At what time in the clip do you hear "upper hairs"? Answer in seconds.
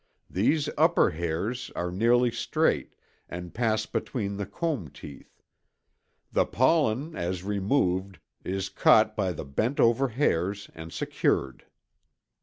0.79-1.69